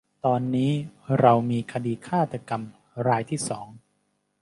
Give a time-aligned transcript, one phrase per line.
[0.25, 0.71] ตอนนี้
[1.19, 2.61] เรามีคดีฆาตกรรม
[3.07, 3.67] รายที่สอง